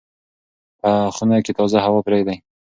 په 0.79 0.89
خونه 1.15 1.37
کې 1.45 1.51
تازه 1.57 1.77
هوا 1.85 1.99
پرېږدئ. 2.07 2.37